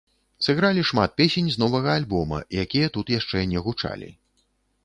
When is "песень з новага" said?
1.21-1.91